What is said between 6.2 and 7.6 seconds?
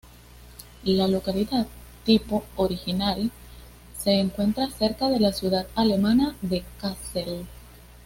de Kassel.